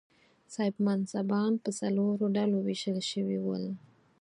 صاحب 0.53 0.75
منصبان 0.87 1.51
پر 1.63 1.71
څلورو 1.79 2.25
ډلو 2.37 2.57
وېشل 2.61 2.99
شوي 3.11 3.37
ول. 3.45 3.63